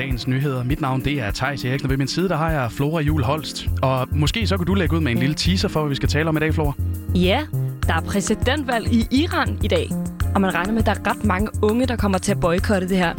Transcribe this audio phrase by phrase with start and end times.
[0.00, 0.64] dagens nyheder.
[0.64, 3.22] Mit navn det er Thijs Eriksen, og ved min side der har jeg Flora Jul
[3.22, 3.68] Holst.
[3.82, 6.08] Og måske så kunne du lægge ud med en lille teaser for, hvad vi skal
[6.08, 6.72] tale om i dag, Flora.
[7.14, 7.46] Ja,
[7.86, 9.90] der er præsidentvalg i Iran i dag,
[10.34, 12.88] og man regner med, at der er ret mange unge, der kommer til at boykotte
[12.88, 13.14] det her.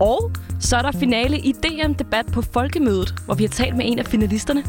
[0.00, 3.98] Og så er der finale i DM-debat på Folkemødet, hvor vi har talt med en
[3.98, 4.62] af finalisterne.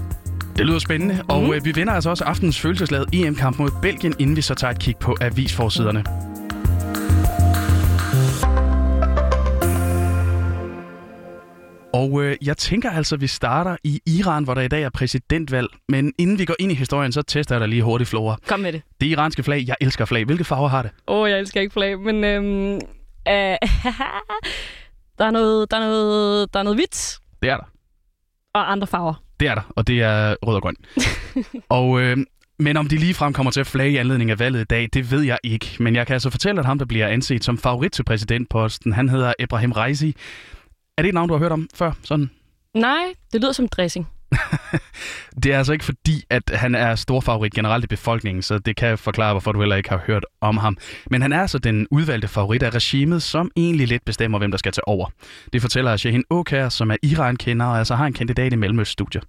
[0.58, 1.30] Det lyder spændende, mm.
[1.30, 4.72] og øh, vi vinder altså også aftens følelsesladet EM-kamp mod Belgien, inden vi så tager
[4.72, 6.04] et kig på avisforsiderne.
[11.94, 14.90] Og øh, jeg tænker altså, at vi starter i Iran, hvor der i dag er
[14.90, 15.68] præsidentvalg.
[15.90, 18.38] Men inden vi går ind i historien, så tester jeg dig lige hurtigt, Flora.
[18.48, 18.82] Kom med det.
[19.02, 20.26] Det iranske flag, jeg elsker flag.
[20.26, 20.92] Hvilke farver har det?
[21.08, 22.82] Åh, oh, jeg elsker ikke flag, men øhm, øh,
[25.18, 27.20] der, er noget, der, er noget, der er noget hvidt.
[27.42, 27.72] Det er der.
[28.54, 29.24] Og andre farver.
[29.40, 30.76] Det er der, og det er rød og grøn.
[31.70, 32.18] og øh,
[32.60, 35.12] men om de ligefrem kommer til at flage i anledning af valget i dag, det
[35.12, 35.76] ved jeg ikke.
[35.80, 39.10] Men jeg kan altså fortælle, at ham, der bliver anset som favorit til præsidentposten, han
[39.10, 40.16] hedder Ibrahim Raisi.
[41.00, 41.92] Er det et navn, du har hørt om før?
[42.04, 42.30] Sådan?
[42.74, 44.08] Nej, det lyder som dressing.
[45.44, 48.76] det er altså ikke fordi, at han er stor favorit generelt i befolkningen, så det
[48.76, 50.78] kan forklare, hvorfor du heller ikke har hørt om ham.
[51.12, 54.58] Men han er altså den udvalgte favorit af regimet, som egentlig lidt bestemmer, hvem der
[54.58, 55.10] skal tage over.
[55.54, 59.24] Det fortæller Shahin Okar, som er Iran-kender og altså har en kandidat i Mellemøststudiet.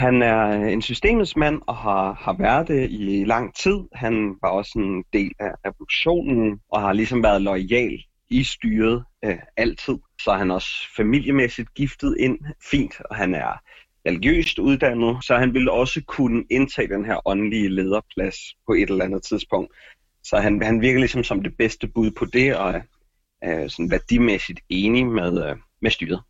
[0.00, 3.78] Han er en systemets mand og har, har været det i lang tid.
[3.92, 7.98] Han var også en del af revolutionen og har ligesom været lojal
[8.30, 9.94] i styret øh, altid.
[10.20, 12.38] Så er han også familiemæssigt giftet ind
[12.70, 13.60] fint, og han er
[14.06, 19.04] religiøst uddannet, så han ville også kunne indtage den her åndelige lederplads på et eller
[19.04, 19.72] andet tidspunkt.
[20.24, 22.82] Så han, han virker ligesom som det bedste bud på det, og
[23.42, 26.20] er øh, sådan værdimæssigt enig med, øh, med styret.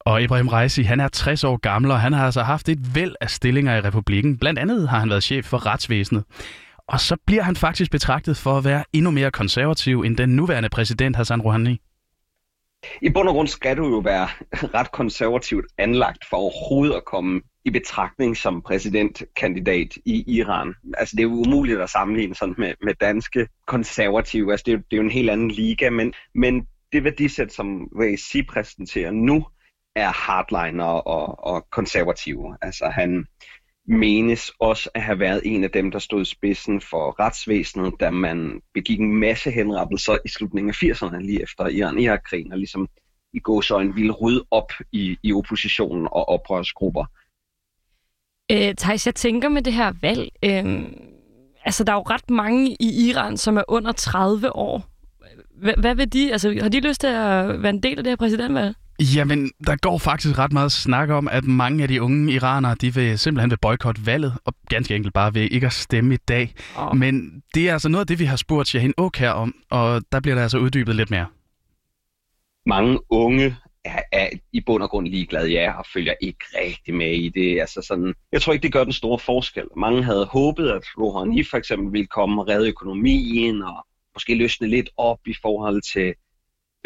[0.00, 3.14] Og Ibrahim Reisi, han er 60 år gammel, og han har altså haft et væld
[3.20, 4.38] af stillinger i republikken.
[4.38, 6.24] Blandt andet har han været chef for retsvæsenet.
[6.90, 10.68] Og så bliver han faktisk betragtet for at være endnu mere konservativ end den nuværende
[10.68, 11.80] præsident Hassan Rouhani.
[13.02, 14.28] I bund og grund skal du jo være
[14.78, 20.74] ret konservativt anlagt for overhovedet at komme i betragtning som præsidentkandidat i Iran.
[20.98, 24.52] Altså det er jo umuligt at sammenligne sådan med, med danske konservative.
[24.52, 27.52] Altså det er, jo, det er jo en helt anden liga, men, men det værdisæt,
[27.52, 29.46] som Raisi præsenterer nu,
[29.96, 32.56] er hardliner og, og konservative.
[32.62, 33.26] Altså han,
[33.88, 38.60] menes også at have været en af dem, der stod spidsen for retsvæsenet, da man
[38.74, 42.88] begik en masse henrettelser i slutningen af 80'erne, lige efter Iran-Irak-krigen, og ligesom
[43.32, 47.04] i går så en ville rydde op i, i oppositionen og oprørsgrupper.
[48.52, 50.82] Øh, Thijs, jeg tænker med det her valg, øh,
[51.64, 54.84] altså der er jo ret mange i Iran, som er under 30 år.
[55.62, 58.10] H- hvad vil de, altså har de lyst til at være en del af det
[58.10, 58.74] her præsidentvalg?
[59.00, 62.94] Jamen, der går faktisk ret meget snak om, at mange af de unge iranere, de
[62.94, 66.54] vil simpelthen vil boykotte valget, og ganske enkelt bare vil ikke at stemme i dag.
[66.76, 66.96] Oh.
[66.96, 70.20] Men det er altså noget af det, vi har spurgt Shahin her om, og der
[70.20, 71.26] bliver der altså uddybet lidt mere.
[72.66, 77.14] Mange unge er, er i bund og grund ligeglade, ja, og følger ikke rigtig med
[77.14, 77.60] i det.
[77.60, 79.64] Altså sådan, jeg tror ikke, det gør den store forskel.
[79.76, 84.68] Mange havde håbet, at Rouhani for eksempel ville komme og redde økonomien, og måske løsne
[84.68, 86.14] lidt op i forhold til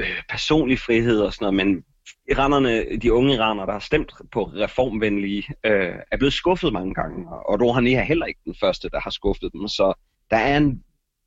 [0.01, 1.85] øh, personlig frihed og sådan noget, men
[2.31, 7.29] iranerne, de unge iranere, der har stemt på reformvenlige, øh, er blevet skuffet mange gange,
[7.29, 9.93] og Rouhani er heller ikke den første, der har skuffet dem, så
[10.31, 10.83] der er en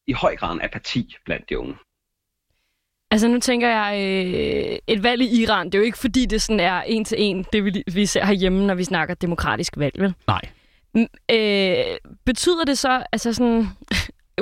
[0.07, 1.75] i høj grad en apati blandt de unge.
[3.11, 6.41] Altså nu tænker jeg, øh, et valg i Iran, det er jo ikke fordi, det
[6.41, 10.01] sådan er en til en, det vi, vi ser herhjemme, når vi snakker demokratisk valg,
[10.01, 10.13] vel?
[10.27, 10.41] Nej.
[11.31, 13.67] Øh, betyder det så, altså sådan,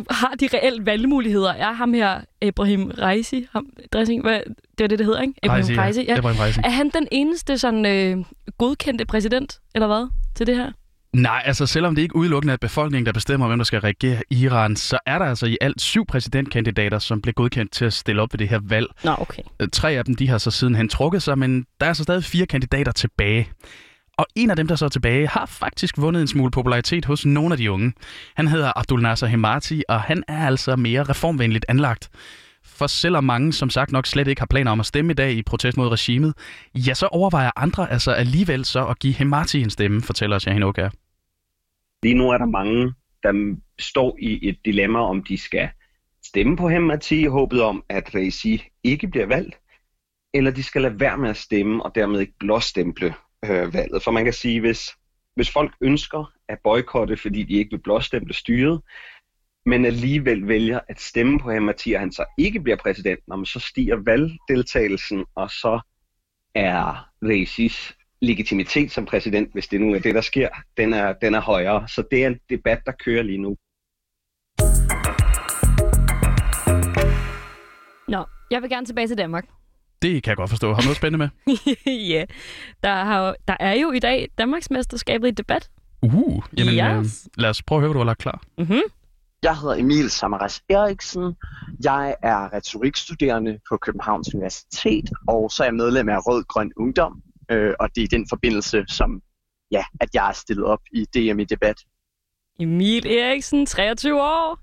[0.09, 1.53] har de reelt valgmuligheder?
[1.53, 4.39] Er ham her, Ibrahim Reisi, ham, dressing, hvad,
[4.77, 5.33] det er det, det hedder, ikke?
[5.43, 6.17] Ibrahim Reisi, ja.
[6.17, 6.59] Ibrahim Reisi.
[6.63, 8.25] Er han den eneste sådan, øh,
[8.57, 10.71] godkendte præsident, eller hvad, til det her?
[11.13, 14.75] Nej, altså selvom det ikke udelukkende er befolkningen, der bestemmer, hvem der skal regere Iran,
[14.75, 18.33] så er der altså i alt syv præsidentkandidater, som blev godkendt til at stille op
[18.33, 18.87] ved det her valg.
[19.03, 19.43] Nå, okay.
[19.59, 22.23] Øh, tre af dem, de har så sidenhen trukket sig, men der er så stadig
[22.23, 23.49] fire kandidater tilbage.
[24.17, 27.25] Og en af dem, der så er tilbage, har faktisk vundet en smule popularitet hos
[27.25, 27.93] nogle af de unge.
[28.35, 32.09] Han hedder Abdul Nasser Hemati, og han er altså mere reformvenligt anlagt.
[32.63, 35.31] For selvom mange som sagt nok slet ikke har planer om at stemme i dag
[35.31, 36.33] i protest mod regimet,
[36.75, 40.93] ja, så overvejer andre altså alligevel så at give Hemati en stemme, fortæller Shahin Okar.
[42.03, 45.69] Lige nu er der mange, der står i et dilemma, om de skal
[46.25, 49.55] stemme på Hemati i håbet om, at Reisi ikke bliver valgt,
[50.33, 53.13] eller de skal lade være med at stemme og dermed ikke blåstemple
[53.51, 54.03] øh, valget.
[54.03, 54.91] For man kan sige, hvis,
[55.35, 58.81] hvis folk ønsker at boykotte, fordi de ikke vil blåstemple styret,
[59.65, 63.45] men alligevel vælger at stemme på ham, og han så ikke bliver præsident, når man
[63.45, 65.79] så stiger valgdeltagelsen, og så
[66.55, 71.33] er Reisis legitimitet som præsident, hvis det nu er det, der sker, den er, den
[71.33, 71.87] er højere.
[71.87, 73.55] Så det er en debat, der kører lige nu.
[78.07, 79.54] Nå, jeg vil gerne tilbage til Danmark.
[80.05, 80.73] Det kan jeg godt forstå.
[80.73, 81.55] Har du noget spændende med?
[82.13, 82.25] ja,
[82.83, 85.69] der, har, der er jo i dag Danmarksmesterskabet i debat.
[86.01, 87.27] Uh, jamen Yes.
[87.27, 88.41] øh, lad os prøve at høre, hvad du har lagt klar.
[88.57, 88.81] Mm-hmm.
[89.43, 91.35] Jeg hedder Emil Samaras Eriksen.
[91.83, 97.21] Jeg er retorikstuderende på Københavns Universitet, og så er jeg medlem af Rød Grøn Ungdom.
[97.51, 99.21] Øh, og det er i den forbindelse, som
[99.71, 101.77] ja, at jeg er stillet op i DM i debat.
[102.59, 104.59] Emil Eriksen, 23 år.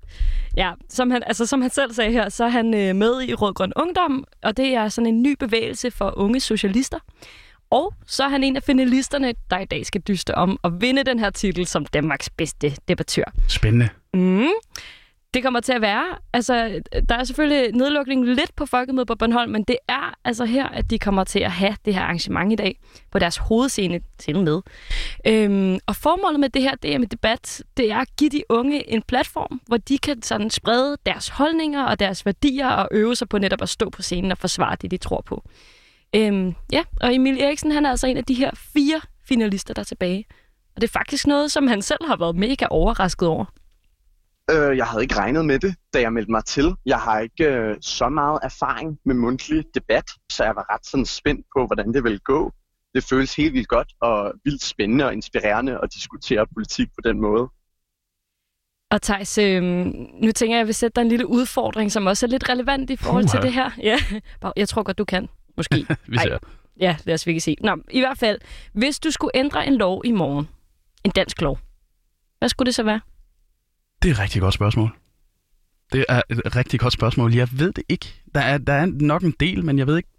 [0.57, 3.33] Ja, som han, altså, som han selv sagde her, så er han øh, med i
[3.33, 6.99] Rød Grøn Ungdom, og det er sådan en ny bevægelse for unge socialister.
[7.69, 11.03] Og så er han en af finalisterne, der i dag skal dyste om at vinde
[11.03, 13.23] den her titel som Danmarks bedste debattør.
[13.47, 13.89] Spændende.
[14.13, 14.47] Mm.
[15.33, 16.05] Det kommer til at være.
[16.33, 20.67] Altså, der er selvfølgelig nedlukning lidt på Folkemødet på Bornholm, men det er altså her,
[20.67, 22.79] at de kommer til at have det her arrangement i dag
[23.11, 24.61] på deres hovedscene til med.
[25.27, 29.01] Øhm, og formålet med det her DM debat, det er at give de unge en
[29.01, 33.37] platform, hvor de kan sådan sprede deres holdninger og deres værdier og øve sig på
[33.37, 35.43] netop at stå på scenen og forsvare det, de tror på.
[36.15, 39.79] Øhm, ja, og Emil Eriksen, han er altså en af de her fire finalister, der
[39.79, 40.25] er tilbage.
[40.75, 43.45] Og det er faktisk noget, som han selv har været mega overrasket over.
[44.51, 46.75] Øh, jeg havde ikke regnet med det, da jeg meldte mig til.
[46.85, 51.05] Jeg har ikke øh, så meget erfaring med mundtlig debat, så jeg var ret sådan
[51.05, 52.51] spændt på, hvordan det ville gå.
[52.95, 57.21] Det føles helt vildt godt og vildt spændende og inspirerende at diskutere politik på den
[57.21, 57.49] måde.
[58.91, 62.05] Og Thijs, øh, nu tænker jeg, at jeg vil sætte dig en lille udfordring, som
[62.05, 63.45] også er lidt relevant i forhold til Puha.
[63.47, 63.71] det her.
[63.81, 63.97] Ja,
[64.41, 65.29] Bare- jeg tror godt, du kan.
[65.57, 65.75] Måske.
[66.07, 66.37] Vi ser.
[66.79, 67.55] Ja, lad os virkelig se.
[67.61, 68.39] Nå, i hvert fald,
[68.73, 70.49] hvis du skulle ændre en lov i morgen,
[71.03, 71.59] en dansk lov,
[72.39, 72.99] hvad skulle det så være?
[74.03, 74.89] Det er et rigtig godt spørgsmål.
[75.93, 77.33] Det er et rigtig godt spørgsmål.
[77.35, 78.05] Jeg ved det ikke.
[78.35, 80.09] Der er, der er nok en del, men jeg ved ikke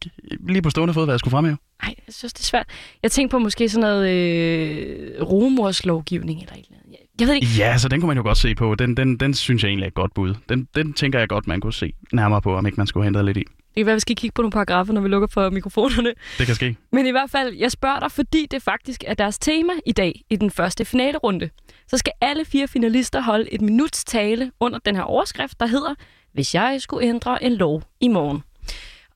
[0.48, 1.56] lige på stående fod, hvad jeg skulle fremhæve.
[1.82, 2.66] Nej, jeg synes, det er svært.
[3.02, 7.03] Jeg tænkte på måske sådan noget øh, rumorslovgivning eller et eller andet.
[7.20, 7.46] Jeg, ved ikke.
[7.58, 8.74] Ja, så den kunne man jo godt se på.
[8.74, 10.34] Den, den, den synes jeg egentlig er et godt bud.
[10.48, 13.24] Den, den tænker jeg godt, man kunne se nærmere på, om ikke man skulle have
[13.24, 13.40] lidt i.
[13.40, 16.12] Det kan være, vi skal kigge på nogle paragrafer, når vi lukker for mikrofonerne.
[16.38, 16.76] Det kan ske.
[16.92, 20.20] Men i hvert fald, jeg spørger dig, fordi det faktisk er deres tema i dag
[20.30, 21.50] i den første finalerunde.
[21.88, 25.94] Så skal alle fire finalister holde et minuts tale under den her overskrift, der hedder
[26.32, 28.42] Hvis jeg skulle ændre en lov i morgen.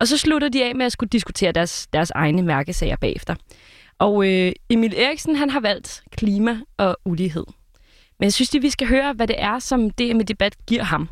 [0.01, 3.35] Og så slutter de af med at skulle diskutere deres, deres egne mærkesager bagefter.
[3.99, 7.45] Og øh, Emil Eriksen, han har valgt klima og ulighed.
[8.19, 10.83] Men jeg synes, at vi skal høre, hvad det er, som det med debat giver
[10.83, 11.09] ham.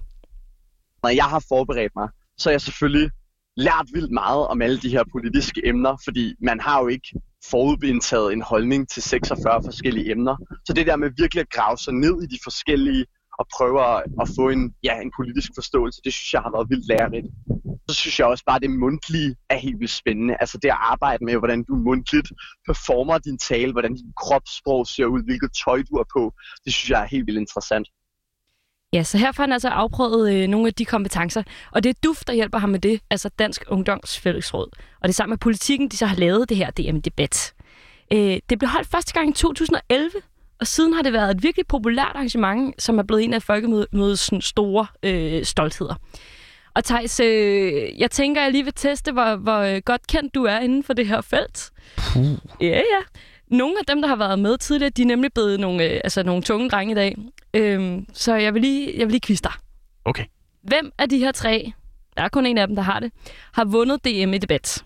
[1.03, 2.09] Når jeg har forberedt mig,
[2.39, 3.11] så er jeg selvfølgelig
[3.57, 7.09] lært vildt meget om alle de her politiske emner, fordi man har jo ikke
[7.51, 10.37] forudindtaget en holdning til 46 forskellige emner.
[10.65, 13.05] Så det der med virkelig at grave sig ned i de forskellige
[13.39, 16.71] og prøve at, at få en, ja, en politisk forståelse, det synes jeg har været
[16.71, 17.27] vildt lærerigt.
[17.89, 20.37] Så synes jeg også bare, at det mundtlige er helt vildt spændende.
[20.41, 22.33] Altså det at arbejde med, hvordan du mundtligt
[22.67, 26.33] performer din tale, hvordan din kropssprog ser ud, hvilket tøj du er på,
[26.65, 27.89] det synes jeg er helt vildt interessant.
[28.93, 31.43] Ja, så her får han altså afprøvet øh, nogle af de kompetencer.
[31.73, 34.69] Og det er DUF, der hjælper ham med det, altså Dansk Ungdoms Fællesråd.
[35.01, 37.55] Og det er sammen med politikken, de så har lavet det her DM-debat.
[38.13, 40.11] Øh, det blev holdt første gang i 2011,
[40.61, 44.47] og siden har det været et virkelig populært arrangement, som er blevet en af folkemødets
[44.47, 45.95] store øh, stoltheder.
[46.77, 50.45] Og Thijs, øh, jeg tænker, jeg lige vil teste, hvor, hvor øh, godt kendt du
[50.45, 51.71] er inden for det her felt.
[51.97, 52.27] Puh.
[52.61, 53.03] Ja, ja.
[53.47, 56.23] Nogle af dem, der har været med tidligere, de er nemlig blevet nogle, øh, altså
[56.23, 57.17] nogle tunge drenge i dag.
[57.55, 59.53] Øhm, så jeg vil lige, jeg vil lige quizze dig.
[60.05, 60.25] Okay.
[60.63, 61.73] Hvem af de her tre,
[62.17, 63.13] der er kun en af dem, der har det,
[63.53, 64.85] har vundet DM i debat?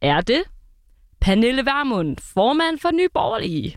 [0.00, 0.42] Er det
[1.20, 3.76] Pernille Vermund, formand for Nye Borgerlige?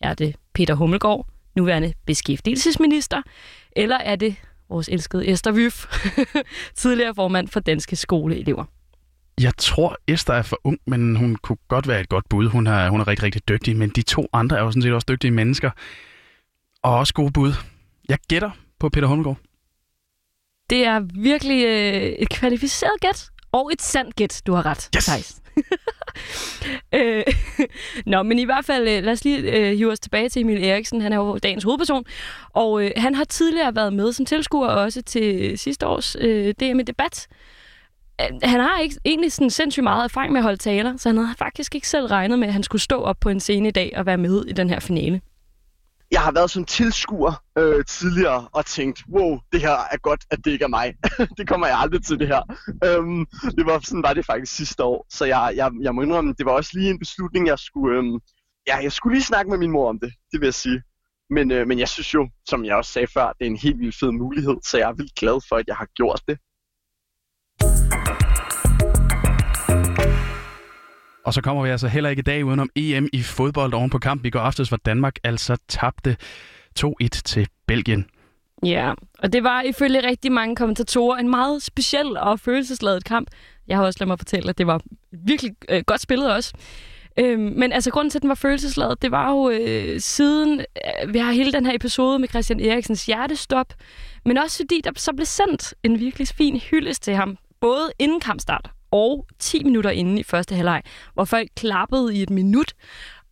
[0.00, 1.26] Er det Peter Hummelgaard,
[1.56, 3.22] nuværende beskæftigelsesminister?
[3.76, 4.36] Eller er det
[4.68, 5.86] vores elskede Esther Wyf,
[6.76, 8.64] tidligere formand for Danske Skoleelever?
[9.40, 12.48] Jeg tror, Esther er for ung, men hun kunne godt være et godt bud.
[12.48, 14.92] Hun er, hun er rigtig, rigtig dygtig, men de to andre er jo sådan set
[14.92, 15.70] også dygtige mennesker.
[16.82, 17.52] Og også gode bud.
[18.08, 19.38] Jeg gætter på Peter Hummelgaard.
[20.70, 25.04] Det er virkelig øh, et kvalificeret gæt, og et sandt gæt, du har ret, Yes!
[25.04, 25.40] Thijs.
[26.94, 27.24] øh,
[28.12, 30.64] Nå, men i hvert fald, øh, lad os lige øh, hive os tilbage til Emil
[30.64, 31.00] Eriksen.
[31.00, 32.04] Han er jo dagens hovedperson,
[32.52, 36.80] og øh, han har tidligere været med som tilskuer også til sidste års øh, DM
[36.80, 37.26] i debat.
[38.20, 41.16] Øh, han har ikke egentlig sådan sindssygt meget erfaring med at holde taler, så han
[41.18, 43.72] havde faktisk ikke selv regnet med, at han skulle stå op på en scene i
[43.72, 45.20] dag og være med i den her finale
[46.10, 50.38] jeg har været som tilskuer øh, tidligere og tænkt, wow, det her er godt, at
[50.44, 50.94] det ikke er mig.
[51.38, 52.42] det kommer jeg aldrig til det her.
[52.84, 56.34] Øhm, det var sådan var det faktisk sidste år, så jeg, jeg, jeg må indrømme,
[56.38, 58.20] det var også lige en beslutning, jeg skulle, øhm,
[58.68, 60.82] ja, jeg skulle lige snakke med min mor om det, det vil jeg sige.
[61.30, 63.78] Men, øh, men jeg synes jo, som jeg også sagde før, det er en helt
[63.78, 66.38] vildt fed mulighed, så jeg er vildt glad for, at jeg har gjort det.
[71.26, 73.98] Og så kommer vi altså heller ikke i dag udenom EM i fodbold oven på
[73.98, 76.16] kamp i går aftes, hvor Danmark altså tabte
[76.80, 78.06] 2-1 til Belgien.
[78.64, 83.28] Ja, og det var ifølge rigtig mange kommentatorer en meget speciel og følelsesladet kamp.
[83.68, 84.80] Jeg har også ladet mig fortælle, at det var
[85.12, 86.54] virkelig øh, godt spillet også.
[87.18, 91.14] Øhm, men altså, grunden til, at den var følelsesladet, det var jo øh, siden, øh,
[91.14, 93.74] vi har hele den her episode med Christian Eriksens hjertestop,
[94.24, 98.20] men også fordi der så blev sendt en virkelig fin hyldest til ham, både inden
[98.20, 100.82] kampstart og 10 minutter inden i første halvleg,
[101.14, 102.74] hvor folk klappede i et minut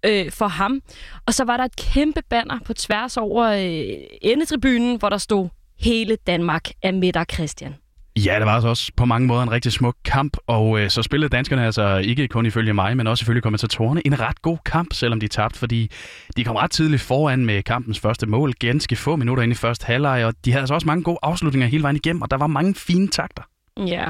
[0.06, 0.80] øh, for ham.
[1.26, 5.48] Og så var der et kæmpe banner på tværs over øh, endetribunen, hvor der stod,
[5.80, 7.74] hele Danmark er med dig, Christian.
[8.16, 11.02] Ja, det var altså også på mange måder en rigtig smuk kamp, og øh, så
[11.02, 14.92] spillede danskerne altså ikke kun ifølge mig, men også ifølge kommentatorerne en ret god kamp,
[14.92, 15.90] selvom de tabte, fordi
[16.36, 19.86] de kom ret tidligt foran med kampens første mål, ganske få minutter ind i første
[19.86, 22.46] halvleg, og de havde altså også mange gode afslutninger hele vejen igennem, og der var
[22.46, 23.42] mange fine takter.
[23.86, 24.04] Ja,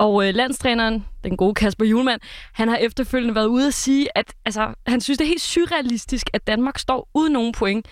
[0.00, 2.20] og øh, landstræneren, den gode Kasper Julemand,
[2.52, 6.30] han har efterfølgende været ude at sige, at altså, han synes, det er helt surrealistisk,
[6.32, 7.86] at Danmark står uden nogen point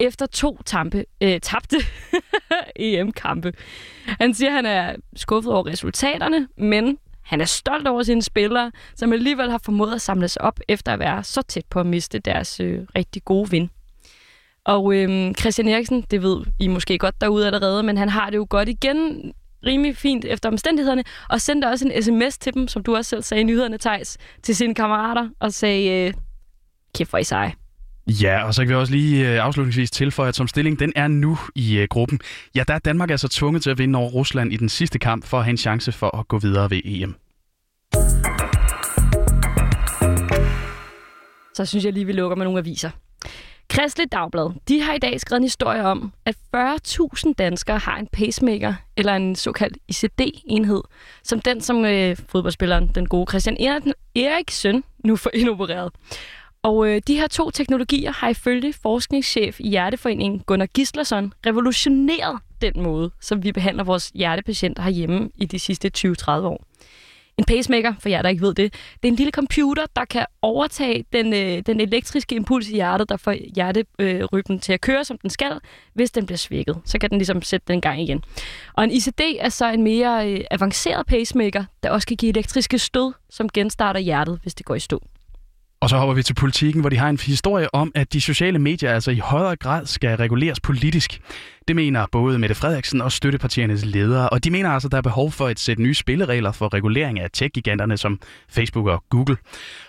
[0.00, 1.76] efter to tampe, øh, tabte
[2.76, 3.52] EM-kampe.
[4.06, 8.72] Han siger, at han er skuffet over resultaterne, men han er stolt over sine spillere,
[8.96, 11.86] som alligevel har formået at samle sig op efter at være så tæt på at
[11.86, 13.68] miste deres øh, rigtig gode vind.
[14.64, 18.36] Og øh, Christian Eriksen, det ved I måske godt derude allerede, men han har det
[18.36, 19.32] jo godt igen
[19.66, 23.22] rimelig fint efter omstændighederne, og sendte også en sms til dem, som du også selv
[23.22, 26.14] sagde i nyhederne, Thijs, til sine kammerater, og sagde, øh,
[26.94, 27.52] kæft for I seje.
[28.06, 31.08] Ja, og så kan vi også lige øh, afslutningsvis tilføje, at som stilling den er
[31.08, 32.20] nu i uh, gruppen.
[32.54, 35.24] Ja, der er Danmark altså tvunget til at vinde over Rusland i den sidste kamp
[35.24, 37.14] for at have en chance for at gå videre ved EM.
[41.54, 42.90] Så synes jeg lige, vi lukker med nogle aviser.
[43.74, 48.06] Kristelig Dagblad, de har i dag skrevet en historie om, at 40.000 danskere har en
[48.06, 50.82] pacemaker, eller en såkaldt ICD-enhed,
[51.22, 53.56] som den, som øh, fodboldspilleren, den gode Christian
[54.16, 55.92] Eriksen, nu får indopereret.
[56.62, 62.82] Og øh, de her to teknologier har ifølge forskningschef i Hjerteforeningen Gunnar Gislason revolutioneret den
[62.82, 66.64] måde, som vi behandler vores hjertepatienter herhjemme i de sidste 20-30 år.
[67.38, 68.72] En pacemaker, for jer der ikke ved det,
[69.02, 73.08] det er en lille computer, der kan overtage den, øh, den elektriske impuls i hjertet,
[73.08, 75.60] der får hjerterytmen øh, til at køre, som den skal,
[75.94, 76.76] hvis den bliver svækket.
[76.84, 78.22] Så kan den ligesom sætte den gang igen.
[78.72, 82.78] Og en ICD er så en mere øh, avanceret pacemaker, der også kan give elektriske
[82.78, 85.02] stød, som genstarter hjertet, hvis det går i stå.
[85.84, 88.58] Og så hopper vi til politikken, hvor de har en historie om, at de sociale
[88.58, 91.20] medier altså i højere grad skal reguleres politisk.
[91.68, 95.02] Det mener både Mette Frederiksen og støttepartiernes ledere, og de mener altså, at der er
[95.02, 99.36] behov for et sæt nye spilleregler for regulering af tech-giganterne som Facebook og Google.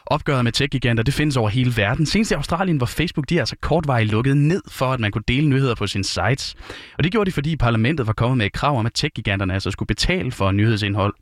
[0.05, 2.05] Opgøret med tech-giganter, det findes over hele verden.
[2.05, 5.23] Senest i Australien, hvor Facebook de er altså kortvarigt lukket ned for, at man kunne
[5.27, 6.55] dele nyheder på sin sites.
[6.97, 9.71] Og det gjorde de, fordi parlamentet var kommet med et krav om, at tech-giganterne altså
[9.71, 11.13] skulle betale for nyhedsindhold.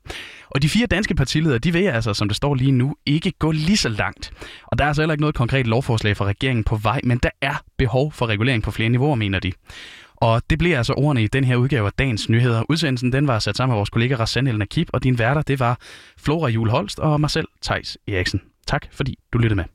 [0.49, 3.51] Og de fire danske partiledere, de vil altså, som det står lige nu, ikke gå
[3.51, 4.31] lige så langt.
[4.67, 7.29] Og der er altså heller ikke noget konkret lovforslag fra regeringen på vej, men der
[7.41, 9.51] er behov for regulering på flere niveauer, mener de.
[10.23, 12.63] Og det bliver altså ordene i den her udgave af Dagens Nyheder.
[12.69, 15.59] Udsendelsen den var sat sammen med vores kollega Rassan El Nakib, og din værter det
[15.59, 15.77] var
[16.17, 18.41] Flora Juhl Holst og mig selv, Tejs Eriksen.
[18.67, 19.65] Tak fordi du lyttede med.